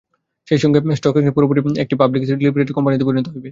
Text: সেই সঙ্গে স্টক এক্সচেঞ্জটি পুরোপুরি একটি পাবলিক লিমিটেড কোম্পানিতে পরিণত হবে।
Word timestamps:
সেই 0.47 0.59
সঙ্গে 0.63 0.77
স্টক 0.91 1.09
এক্সচেঞ্জটি 1.11 1.35
পুরোপুরি 1.37 1.59
একটি 1.83 1.95
পাবলিক 2.01 2.21
লিমিটেড 2.39 2.69
কোম্পানিতে 2.75 3.05
পরিণত 3.07 3.27
হবে। 3.29 3.49